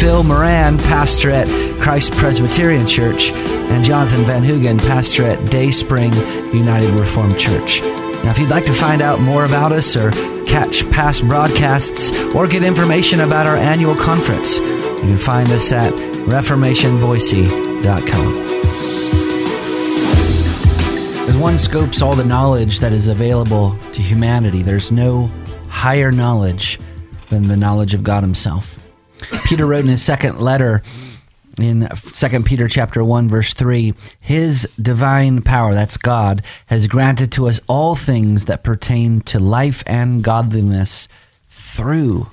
[0.00, 1.46] Phil Moran, pastor at
[1.80, 6.12] Christ Presbyterian Church, and Jonathan Van Hoogen, pastor at Day Spring
[6.52, 7.80] United Reformed Church.
[7.80, 10.10] Now, if you'd like to find out more about us or
[10.46, 15.92] catch past broadcasts or get information about our annual conference, you can find us at
[15.92, 18.38] reformationboise.com.
[21.28, 25.30] As one scopes all the knowledge that is available to humanity, there's no
[25.68, 26.78] higher knowledge
[27.30, 28.81] than the knowledge of God Himself.
[29.44, 30.82] Peter wrote in his second letter
[31.58, 37.46] in 2 Peter chapter 1 verse 3 his divine power that's God has granted to
[37.46, 41.08] us all things that pertain to life and godliness
[41.50, 42.28] through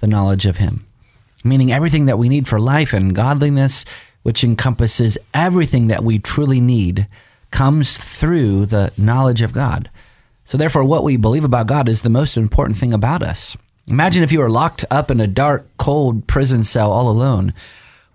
[0.00, 0.86] the knowledge of him.
[1.44, 3.84] Meaning everything that we need for life and godliness
[4.22, 7.06] which encompasses everything that we truly need
[7.50, 9.90] comes through the knowledge of God.
[10.44, 13.56] So therefore what we believe about God is the most important thing about us
[13.88, 17.52] Imagine if you were locked up in a dark, cold prison cell all alone.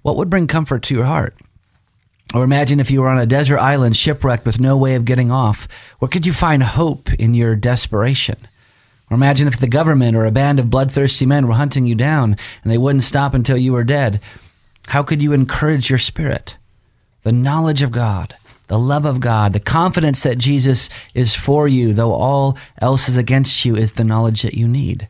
[0.02, 1.36] What would bring comfort to your heart?
[2.34, 5.32] Or imagine if you were on a desert island shipwrecked with no way of getting
[5.32, 5.68] off.
[6.00, 8.38] Where could you find hope in your desperation?
[9.10, 12.38] Or imagine if the government or a band of bloodthirsty men were hunting you down
[12.64, 14.22] and they wouldn't stop until you were dead.
[14.88, 16.56] How could you encourage your spirit?
[17.24, 18.36] The knowledge of God,
[18.68, 23.18] the love of God, the confidence that Jesus is for you, though all else is
[23.18, 25.08] against you, is the knowledge that you need.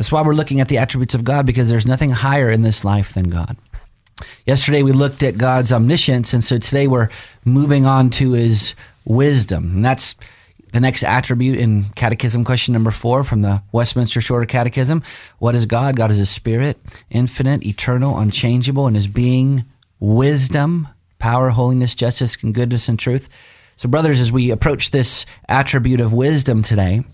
[0.00, 2.86] That's why we're looking at the attributes of God because there's nothing higher in this
[2.86, 3.58] life than God.
[4.46, 7.10] Yesterday we looked at God's omniscience, and so today we're
[7.44, 9.72] moving on to his wisdom.
[9.72, 10.16] And that's
[10.72, 15.02] the next attribute in Catechism question number four from the Westminster Shorter Catechism.
[15.38, 15.96] What is God?
[15.96, 16.78] God is a spirit,
[17.10, 19.66] infinite, eternal, unchangeable, and his being
[19.98, 20.88] wisdom,
[21.18, 23.28] power, holiness, justice, and goodness and truth.
[23.76, 27.04] So, brothers, as we approach this attribute of wisdom today,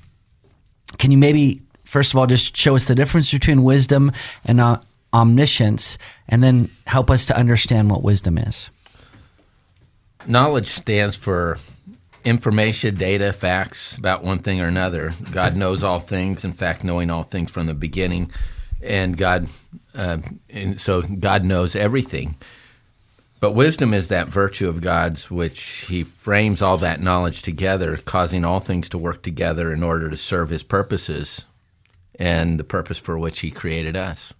[0.99, 4.13] can you maybe first of all, just show us the difference between wisdom
[4.45, 4.81] and uh,
[5.15, 5.97] omniscience,
[6.29, 8.71] and then help us to understand what wisdom is.
[10.27, 11.59] Knowledge stands for
[12.25, 15.13] information, data, facts about one thing or another.
[15.31, 16.45] God knows all things.
[16.45, 18.31] In fact, knowing all things from the beginning,
[18.83, 19.49] and God,
[19.95, 20.19] uh,
[20.51, 22.35] and so God knows everything.
[23.39, 28.45] But wisdom is that virtue of God's which He frames all that knowledge together, causing
[28.45, 31.45] all things to work together in order to serve His purposes
[32.19, 34.33] and the purpose for which He created us.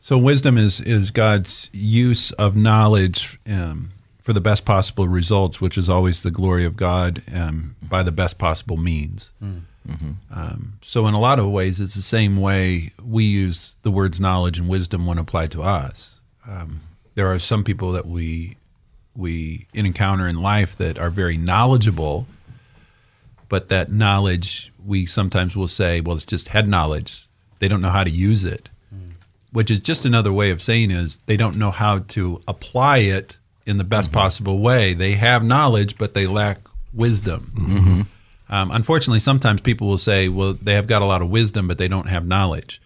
[0.00, 5.76] So, wisdom is is God's use of knowledge um, for the best possible results, which
[5.76, 9.32] is always the glory of God um, by the best possible means.
[9.42, 9.62] Mm.
[9.86, 10.10] Mm-hmm.
[10.32, 14.18] Um, so, in a lot of ways, it's the same way we use the words
[14.18, 16.20] knowledge and wisdom when applied to us.
[16.48, 16.80] Um,
[17.14, 18.56] there are some people that we
[19.14, 22.26] we encounter in life that are very knowledgeable
[23.50, 27.28] but that knowledge we sometimes will say, well, it's just head knowledge.
[27.58, 29.10] They don't know how to use it, mm.
[29.52, 33.36] which is just another way of saying is they don't know how to apply it
[33.66, 34.20] in the best mm-hmm.
[34.20, 34.94] possible way.
[34.94, 36.60] They have knowledge, but they lack
[36.94, 37.52] wisdom.
[37.54, 38.00] Mm-hmm.
[38.54, 41.76] Um, unfortunately, sometimes people will say, well, they have got a lot of wisdom, but
[41.76, 42.80] they don't have knowledge.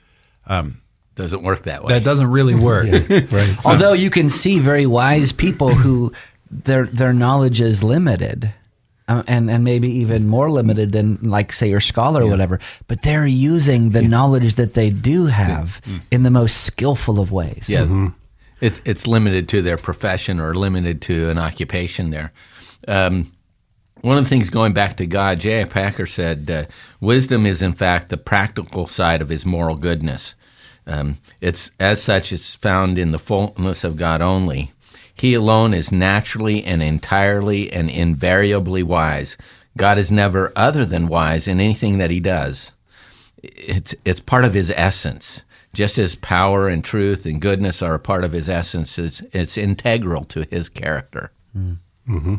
[0.47, 0.81] Um,
[1.15, 1.91] doesn't work that way.
[1.91, 2.87] That doesn't really work.
[3.09, 3.57] yeah, right.
[3.65, 6.13] Although you can see very wise people who
[6.51, 8.53] their their knowledge is limited
[9.09, 13.03] uh, and and maybe even more limited than like say your scholar or whatever but
[13.03, 14.09] they're using the yeah.
[14.09, 15.95] knowledge that they do have yeah.
[15.95, 16.01] mm.
[16.11, 18.09] in the most skillful of ways yeah mm-hmm.
[18.61, 22.33] it's it's limited to their profession or limited to an occupation there
[22.89, 23.31] um,
[24.05, 25.65] one of the things going back to God, J.I.
[25.65, 26.67] Packer said, uh,
[27.01, 30.35] wisdom is in fact the practical side of his moral goodness.
[30.87, 34.73] Um, it's as such, it's found in the fullness of God only.
[35.15, 39.37] He alone is naturally and entirely and invariably wise.
[39.77, 42.73] God is never other than wise in anything that he does.
[43.43, 45.43] It's, it's part of his essence.
[45.73, 49.59] Just as power and truth and goodness are a part of his essence, it's, it's
[49.59, 51.33] integral to his character.
[51.57, 52.37] Mm-hmm.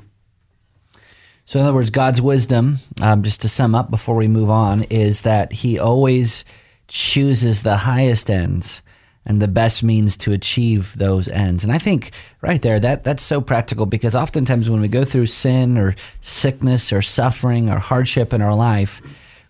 [1.45, 4.83] So, in other words, God's wisdom, um, just to sum up before we move on,
[4.83, 6.43] is that he always
[6.87, 8.81] chooses the highest ends
[9.25, 11.63] and the best means to achieve those ends.
[11.63, 12.11] And I think
[12.41, 16.93] right there that that's so practical because oftentimes when we go through sin or sickness
[16.93, 19.01] or suffering or hardship in our life,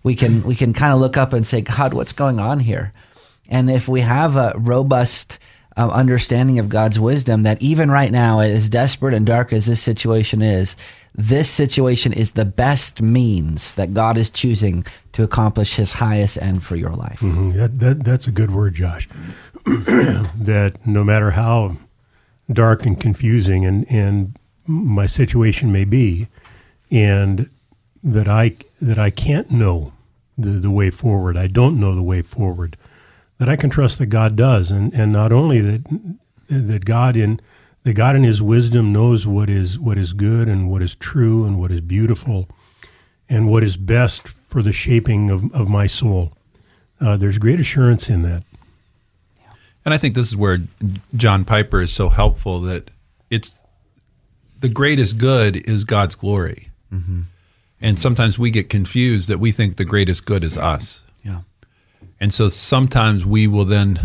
[0.03, 2.93] we can we can kind of look up and say, God, what's going on here?
[3.49, 5.39] And if we have a robust
[5.77, 9.81] uh, understanding of God's wisdom, that even right now, as desperate and dark as this
[9.81, 10.77] situation is,
[11.17, 16.63] this situation is the best means that God is choosing to accomplish his highest end
[16.63, 17.19] for your life.
[17.21, 17.53] Mhm.
[17.53, 19.07] That, that, that's a good word, Josh.
[19.65, 21.77] that no matter how
[22.51, 26.27] dark and confusing and, and my situation may be,
[26.91, 27.49] and
[28.03, 29.93] that I that I can't know
[30.37, 31.37] the, the way forward.
[31.37, 32.77] I don't know the way forward.
[33.37, 36.11] That I can trust that God does, and, and not only that
[36.49, 37.39] that God in
[37.85, 41.45] that God in His wisdom knows what is what is good and what is true
[41.45, 42.49] and what is beautiful,
[43.29, 46.33] and what is best for the shaping of, of my soul.
[46.99, 48.43] Uh, there's great assurance in that.
[49.85, 50.59] And I think this is where
[51.15, 52.89] John Piper is so helpful that
[53.29, 53.63] it's
[54.59, 56.71] the greatest good is God's glory.
[57.81, 61.01] And sometimes we get confused that we think the greatest good is us.
[61.23, 61.41] Yeah.
[62.19, 63.99] And so sometimes we will then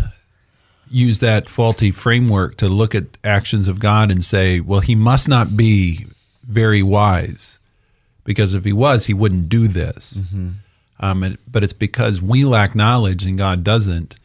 [0.91, 5.29] use that faulty framework to look at actions of God and say, well, he must
[5.29, 6.07] not be
[6.43, 7.59] very wise
[8.25, 10.21] because if he was, he wouldn't do this.
[10.99, 14.17] Um, and, but it's because we lack knowledge and God doesn't.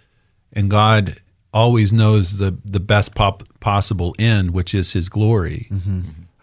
[0.54, 1.18] And God
[1.54, 5.70] always knows the, the best pop, possible end, which is his glory,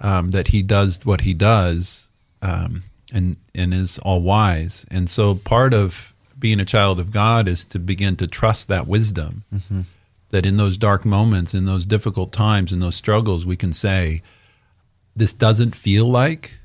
[0.00, 2.10] um, that he does what he does
[2.40, 2.82] um,
[3.12, 4.86] and, and is all wise.
[4.90, 8.86] And so part of being a child of God is to begin to trust that
[8.86, 9.44] wisdom.
[10.32, 14.23] That in those dark moments, in those difficult times, in those struggles, we can say,
[15.14, 16.58] This doesn't feel like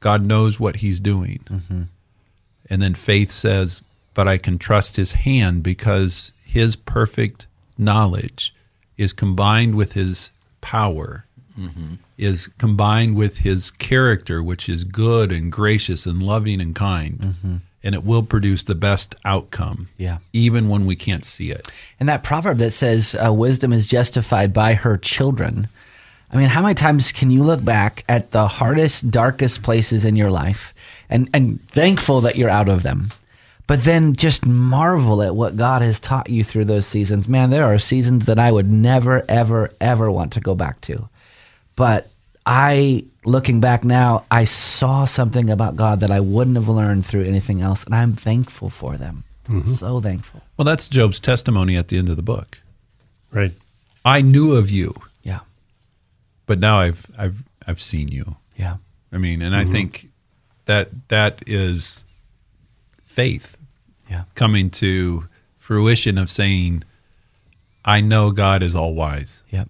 [0.00, 1.40] God knows what He's doing.
[1.46, 1.82] Mm-hmm.
[2.68, 3.80] And then faith says,
[4.12, 7.46] But I can trust His hand because His perfect
[7.78, 8.54] knowledge
[8.98, 11.24] is combined with His power,
[11.58, 11.94] mm-hmm.
[12.18, 17.18] is combined with His character, which is good and gracious and loving and kind.
[17.18, 17.56] Mm-hmm.
[17.84, 20.18] And it will produce the best outcome, Yeah.
[20.32, 21.68] even when we can't see it.
[22.00, 25.68] And that proverb that says uh, wisdom is justified by her children.
[26.32, 30.16] I mean, how many times can you look back at the hardest, darkest places in
[30.16, 30.72] your life
[31.10, 33.12] and, and thankful that you're out of them?
[33.66, 37.28] But then just marvel at what God has taught you through those seasons.
[37.28, 41.08] Man, there are seasons that I would never, ever, ever want to go back to.
[41.76, 42.08] But
[42.46, 47.24] I, looking back now, I saw something about God that I wouldn't have learned through
[47.24, 47.84] anything else.
[47.84, 49.24] And I'm thankful for them.
[49.48, 49.68] Mm-hmm.
[49.70, 50.42] So thankful.
[50.56, 52.60] Well, that's Job's testimony at the end of the book.
[53.32, 53.52] Right.
[54.04, 55.40] I knew of you, Yeah.
[56.46, 58.36] but now I've I've I've seen you.
[58.56, 58.76] Yeah.
[59.12, 59.72] I mean, and I mm-hmm.
[59.72, 60.08] think
[60.66, 62.04] that that is
[63.02, 63.56] faith
[64.08, 64.24] Yeah.
[64.34, 65.28] coming to
[65.58, 66.84] fruition of saying,
[67.84, 69.42] I know God is all wise.
[69.50, 69.60] Yep.
[69.60, 69.68] Yep.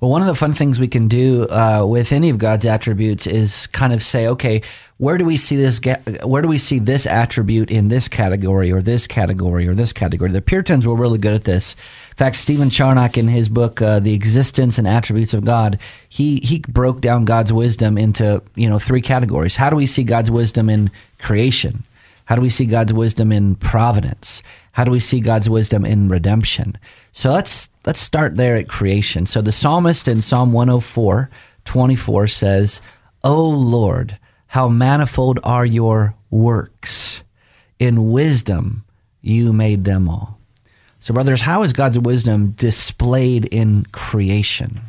[0.00, 3.26] Well, one of the fun things we can do uh, with any of God's attributes
[3.26, 4.62] is kind of say, okay,
[4.98, 5.80] where do we see this?
[5.80, 9.92] Ga- where do we see this attribute in this category, or this category, or this
[9.92, 10.30] category?
[10.30, 11.74] The Puritans were really good at this.
[12.10, 16.36] In fact, Stephen Charnock, in his book uh, "The Existence and Attributes of God," he
[16.44, 19.56] he broke down God's wisdom into you know three categories.
[19.56, 21.82] How do we see God's wisdom in creation?
[22.26, 24.42] How do we see God's wisdom in providence?
[24.72, 26.76] How do we see God's wisdom in redemption?
[27.12, 29.24] So let's let's start there at creation.
[29.24, 31.30] So the psalmist in Psalm 104,
[31.64, 32.82] 24 says,
[33.24, 34.18] "O Lord,
[34.48, 37.22] how manifold are your works.
[37.78, 38.84] In wisdom
[39.22, 40.38] you made them all."
[41.00, 44.82] So brothers, how is God's wisdom displayed in creation?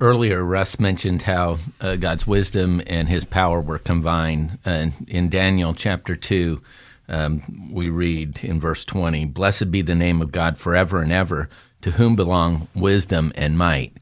[0.00, 4.58] Earlier, Russ mentioned how uh, God's wisdom and his power were combined.
[4.64, 6.62] Uh, in Daniel chapter 2,
[7.08, 11.50] um, we read in verse 20 Blessed be the name of God forever and ever,
[11.84, 13.92] to whom belong wisdom and might.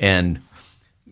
[0.00, 0.40] And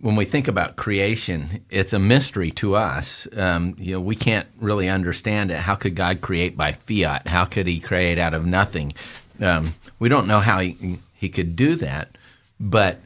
[0.01, 3.29] when we think about creation, it's a mystery to us.
[3.37, 5.59] Um, you know, we can't really understand it.
[5.59, 7.29] How could God create by fiat?
[7.29, 8.95] How could He create out of nothing?
[9.41, 12.19] Um, we don't know how he, he could do that,
[12.59, 12.99] but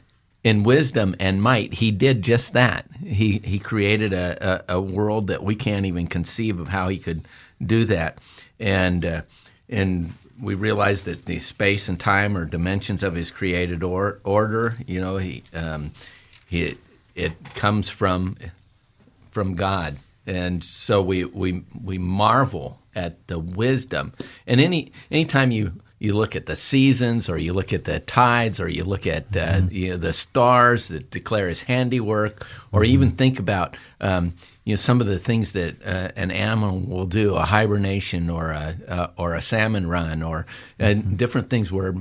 [0.43, 2.87] in wisdom and might, He did just that.
[3.05, 6.97] He He created a, a, a world that we can't even conceive of how He
[6.97, 7.27] could
[7.63, 8.17] do that,
[8.59, 9.21] and uh,
[9.69, 14.75] and we realize that the space and time are dimensions of His created or, order.
[14.85, 15.43] You know, He.
[15.53, 15.91] Um,
[16.49, 16.77] it,
[17.15, 18.37] it comes from
[19.31, 24.13] from God, and so we we we marvel at the wisdom.
[24.45, 28.59] And any anytime you you look at the seasons, or you look at the tides,
[28.59, 33.11] or you look at uh, you know, the stars that declare His handiwork, or even
[33.11, 34.33] think about um,
[34.65, 38.51] you know some of the things that uh, an animal will do, a hibernation, or
[38.51, 40.45] a uh, or a salmon run, or
[40.77, 41.93] uh, different things where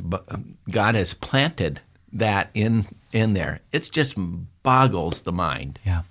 [0.69, 1.81] God has planted
[2.13, 3.61] that in in there.
[3.71, 4.17] It's just
[4.65, 5.79] boggles the mind.
[5.87, 6.03] Yeah.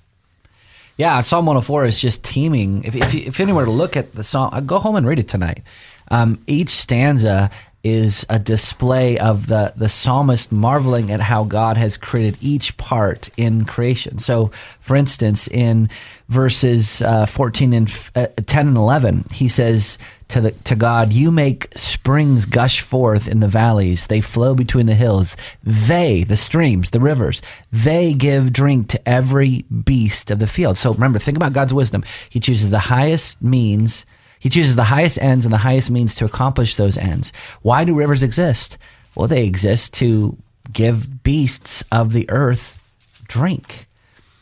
[0.95, 2.83] Yeah, Psalm 104 is just teeming.
[2.83, 5.27] If, if, if anyone were to look at the song, go home and read it
[5.27, 5.63] tonight.
[6.11, 7.49] Um, each stanza
[7.83, 13.29] is a display of the, the psalmist marveling at how God has created each part
[13.37, 14.19] in creation.
[14.19, 15.89] So, for instance, in
[16.29, 19.97] verses uh, 14 and uh, 10 and 11, he says
[20.27, 24.85] to, the, to God, You make springs gush forth in the valleys, they flow between
[24.85, 25.35] the hills.
[25.63, 30.77] They, the streams, the rivers, they give drink to every beast of the field.
[30.77, 32.03] So, remember, think about God's wisdom.
[32.29, 34.05] He chooses the highest means
[34.41, 37.31] he chooses the highest ends and the highest means to accomplish those ends.
[37.61, 38.79] Why do rivers exist?
[39.13, 40.35] Well, they exist to
[40.73, 42.81] give beasts of the earth
[43.27, 43.85] drink.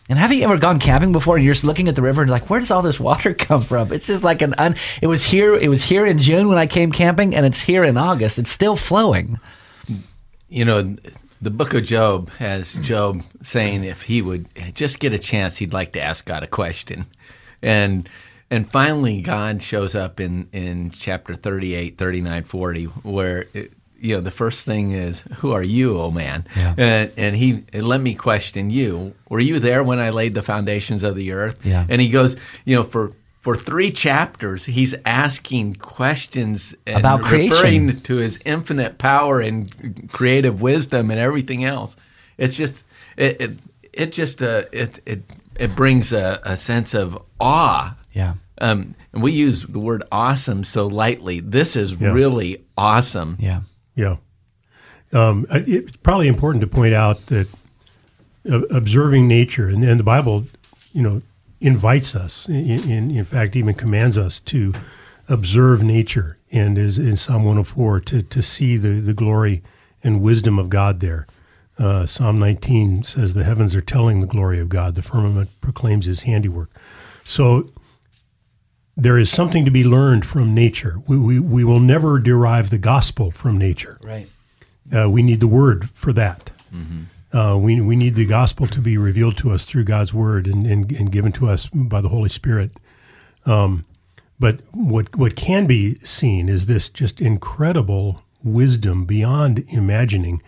[0.07, 2.31] And have you ever gone camping before and you're just looking at the river and
[2.31, 3.91] like, where does all this water come from?
[3.91, 6.65] It's just like an un, it was here it was here in June when I
[6.65, 8.39] came camping and it's here in August.
[8.39, 9.37] It's still flowing.
[10.47, 10.95] You know,
[11.41, 15.73] the book of Job has Job saying if he would just get a chance, he'd
[15.73, 17.05] like to ask God a question.
[17.61, 18.07] And
[18.51, 24.21] and finally, God shows up in, in chapter 38, 39, 40, where, it, you know,
[24.21, 26.47] the first thing is, Who are you, oh man?
[26.55, 26.73] Yeah.
[26.77, 29.13] And, and he, let me question you.
[29.29, 31.63] Were you there when I laid the foundations of the earth?
[31.65, 31.85] Yeah.
[31.87, 38.01] And he goes, You know, for, for three chapters, he's asking questions about creation, referring
[38.01, 41.95] to his infinite power and creative wisdom and everything else.
[42.37, 42.83] It's just,
[43.15, 43.51] it, it,
[43.93, 45.21] it just, uh, it, it,
[45.55, 48.33] it brings a, a sense of awe yeah.
[48.61, 51.39] Um, and we use the word awesome so lightly.
[51.39, 52.11] This is yeah.
[52.11, 53.37] really awesome.
[53.39, 53.61] Yeah.
[53.95, 54.17] Yeah.
[55.13, 57.47] Um, it's probably important to point out that
[58.49, 60.45] uh, observing nature, and, and, the Bible,
[60.93, 61.21] you know,
[61.59, 64.73] invites us, in, in, in, fact, even commands us to
[65.27, 69.63] observe nature, and is in Psalm 104 to, to see the, the glory
[70.03, 71.25] and wisdom of God there.
[71.77, 76.05] Uh, Psalm 19 says, The heavens are telling the glory of God, the firmament proclaims
[76.05, 76.69] his handiwork.
[77.23, 77.69] So
[78.99, 80.97] there is something to be learned from nature.
[81.07, 83.97] We, we, we will never derive the gospel from nature.
[84.03, 84.27] Right.
[84.93, 86.51] Uh, we need the word for that.
[86.73, 87.37] Mm-hmm.
[87.37, 90.65] Uh, we, we need the gospel to be revealed to us through God's word and,
[90.65, 92.71] and, and given to us by the Holy Spirit.
[93.45, 93.85] Um,
[94.39, 100.41] but what, what can be seen is this just incredible wisdom beyond imagining.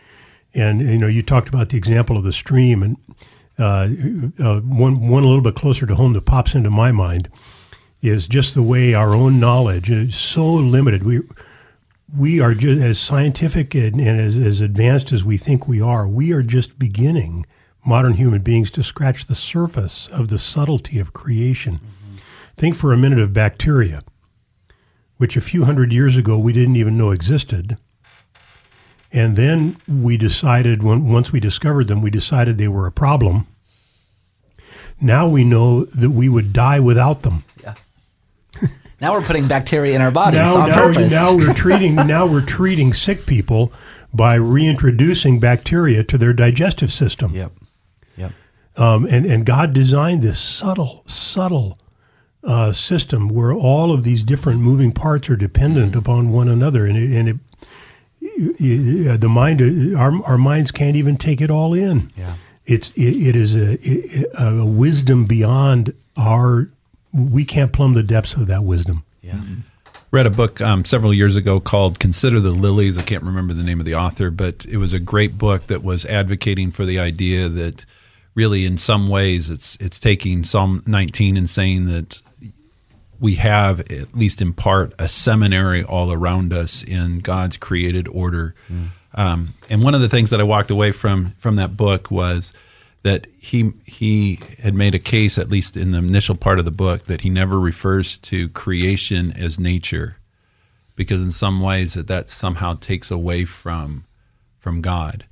[0.54, 2.98] And, you know, you talked about the example of the stream, and
[3.60, 3.88] uh,
[4.44, 7.30] uh one, one a little bit closer to home that pops into my mind
[8.02, 11.04] is just the way our own knowledge is so limited.
[11.04, 11.22] We
[12.16, 16.08] we are just as scientific and, and as, as advanced as we think we are.
[16.08, 17.46] We are just beginning,
[17.86, 21.76] modern human beings, to scratch the surface of the subtlety of creation.
[21.76, 22.16] Mm-hmm.
[22.56, 24.02] Think for a minute of bacteria,
[25.18, 27.78] which a few hundred years ago we didn't even know existed.
[29.14, 33.48] And then we decided, when, once we discovered them, we decided they were a problem.
[35.00, 37.44] Now we know that we would die without them.
[39.02, 41.12] Now we're putting bacteria in our bodies now, on now, purpose.
[41.12, 43.74] Now we're treating now we're treating sick people
[44.14, 47.34] by reintroducing bacteria to their digestive system.
[47.34, 47.52] Yep.
[48.18, 48.32] Yep.
[48.78, 51.80] Um, and and God designed this subtle, subtle
[52.44, 56.98] uh, system where all of these different moving parts are dependent upon one another, and
[56.98, 57.30] it, and
[58.20, 62.12] it, the mind, our our minds can't even take it all in.
[62.16, 62.36] Yeah.
[62.66, 63.80] It's it, it is a,
[64.40, 66.70] a wisdom beyond our
[67.14, 69.04] we can't plumb the depths of that wisdom.
[69.22, 69.34] Yeah.
[69.34, 69.62] Mm-hmm.
[70.12, 73.64] Read a book um, several years ago called "Consider the Lilies." I can't remember the
[73.64, 77.00] name of the author, but it was a great book that was advocating for the
[77.00, 77.86] idea that
[78.36, 82.22] really, in some ways, it's it's taking Psalm 19 and saying that
[83.22, 88.54] we have, at least in part, a seminary all around us in God's created order.
[88.68, 88.88] Mm.
[89.14, 92.52] Um, and one of the things that I walked away from from that book was
[93.04, 96.72] that he he had made a case, at least in the initial part of the
[96.72, 100.18] book, that he never refers to creation as nature,
[100.96, 104.06] because in some ways that that somehow takes away from
[104.60, 105.26] from God.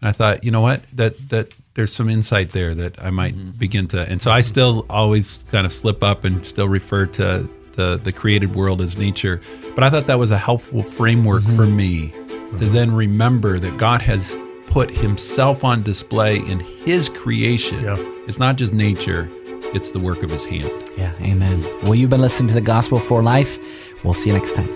[0.00, 3.34] And I thought, you know what, that that there's some insight there that I might
[3.34, 3.50] mm-hmm.
[3.50, 4.00] begin to.
[4.00, 8.12] And so I still always kind of slip up and still refer to the the
[8.12, 9.40] created world as nature.
[9.76, 11.56] But I thought that was a helpful framework mm-hmm.
[11.56, 12.12] for me
[12.58, 14.36] to then remember that God has
[14.70, 17.82] put himself on display in his creation.
[17.82, 17.96] Yeah.
[18.26, 19.28] It's not just nature,
[19.74, 20.70] it's the work of his hand.
[20.96, 21.62] Yeah, amen.
[21.82, 23.58] Well, you've been listening to the Gospel for Life.
[24.04, 24.68] We'll see you next time.